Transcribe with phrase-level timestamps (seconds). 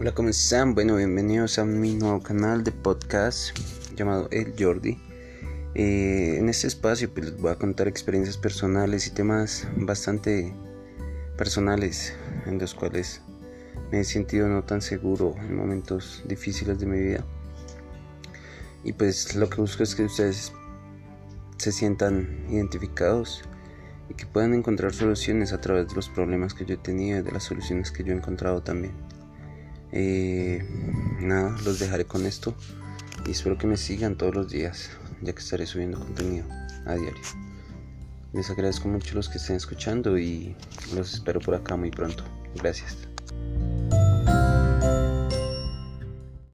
[0.00, 0.74] Hola, ¿cómo están?
[0.74, 3.54] Bueno, bienvenidos a mi nuevo canal de podcast
[3.94, 4.98] llamado El Jordi.
[5.74, 10.54] Eh, en este espacio pues, les voy a contar experiencias personales y temas bastante
[11.36, 12.14] personales
[12.46, 13.20] en los cuales
[13.92, 17.22] me he sentido no tan seguro en momentos difíciles de mi vida.
[18.82, 20.50] Y pues lo que busco es que ustedes
[21.58, 23.42] se sientan identificados
[24.08, 27.22] y que puedan encontrar soluciones a través de los problemas que yo he tenido y
[27.22, 29.19] de las soluciones que yo he encontrado también.
[29.92, 30.64] Eh,
[31.20, 32.54] nada, los dejaré con esto
[33.26, 34.90] y espero que me sigan todos los días,
[35.20, 36.46] ya que estaré subiendo contenido
[36.86, 37.22] a diario.
[38.32, 40.54] Les agradezco mucho los que estén escuchando y
[40.94, 42.24] los espero por acá muy pronto.
[42.54, 43.09] Gracias.